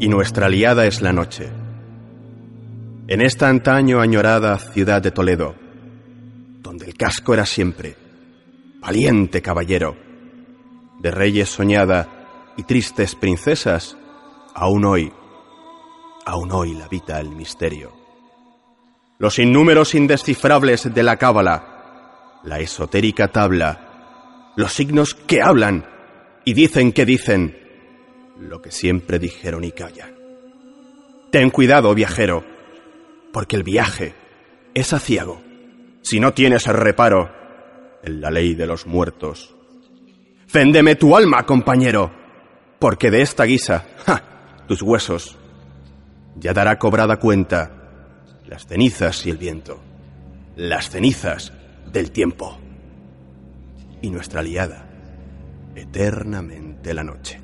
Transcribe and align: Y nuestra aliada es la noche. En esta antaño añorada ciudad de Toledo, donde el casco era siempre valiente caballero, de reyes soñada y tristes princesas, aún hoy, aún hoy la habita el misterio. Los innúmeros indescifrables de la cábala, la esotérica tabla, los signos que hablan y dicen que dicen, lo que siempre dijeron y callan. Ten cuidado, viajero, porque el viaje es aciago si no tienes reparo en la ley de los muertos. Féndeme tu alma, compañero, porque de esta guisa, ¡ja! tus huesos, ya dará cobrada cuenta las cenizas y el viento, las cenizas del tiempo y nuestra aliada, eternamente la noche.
Y 0.00 0.08
nuestra 0.08 0.46
aliada 0.46 0.86
es 0.86 1.02
la 1.02 1.12
noche. 1.12 1.50
En 3.06 3.20
esta 3.20 3.48
antaño 3.48 4.00
añorada 4.00 4.58
ciudad 4.58 5.02
de 5.02 5.10
Toledo, 5.10 5.54
donde 6.62 6.86
el 6.86 6.94
casco 6.94 7.34
era 7.34 7.46
siempre 7.46 7.96
valiente 8.84 9.40
caballero, 9.40 9.96
de 11.00 11.10
reyes 11.10 11.48
soñada 11.48 12.52
y 12.54 12.64
tristes 12.64 13.14
princesas, 13.14 13.96
aún 14.54 14.84
hoy, 14.84 15.10
aún 16.26 16.52
hoy 16.52 16.74
la 16.74 16.84
habita 16.84 17.18
el 17.18 17.30
misterio. 17.30 17.92
Los 19.18 19.38
innúmeros 19.38 19.94
indescifrables 19.94 20.92
de 20.92 21.02
la 21.02 21.16
cábala, 21.16 22.40
la 22.44 22.58
esotérica 22.60 23.28
tabla, 23.28 24.52
los 24.56 24.74
signos 24.74 25.14
que 25.14 25.40
hablan 25.40 25.86
y 26.44 26.52
dicen 26.52 26.92
que 26.92 27.06
dicen, 27.06 27.63
lo 28.38 28.60
que 28.60 28.70
siempre 28.70 29.18
dijeron 29.18 29.64
y 29.64 29.72
callan. 29.72 30.14
Ten 31.30 31.50
cuidado, 31.50 31.94
viajero, 31.94 32.44
porque 33.32 33.56
el 33.56 33.62
viaje 33.62 34.14
es 34.74 34.92
aciago 34.92 35.40
si 36.02 36.20
no 36.20 36.34
tienes 36.34 36.66
reparo 36.66 37.30
en 38.02 38.20
la 38.20 38.30
ley 38.30 38.54
de 38.54 38.66
los 38.66 38.86
muertos. 38.86 39.54
Féndeme 40.46 40.94
tu 40.94 41.16
alma, 41.16 41.44
compañero, 41.44 42.12
porque 42.78 43.10
de 43.10 43.22
esta 43.22 43.44
guisa, 43.44 43.86
¡ja! 44.04 44.22
tus 44.68 44.82
huesos, 44.82 45.36
ya 46.36 46.52
dará 46.52 46.78
cobrada 46.78 47.16
cuenta 47.18 47.70
las 48.46 48.66
cenizas 48.66 49.24
y 49.26 49.30
el 49.30 49.38
viento, 49.38 49.80
las 50.56 50.90
cenizas 50.90 51.52
del 51.90 52.10
tiempo 52.10 52.58
y 54.02 54.10
nuestra 54.10 54.40
aliada, 54.40 54.86
eternamente 55.74 56.92
la 56.92 57.04
noche. 57.04 57.43